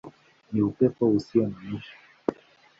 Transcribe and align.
Ni 0.51 0.59
Upendo 0.67 1.03
Usio 1.17 1.41
na 1.47 1.57
Mwisho. 1.63 1.95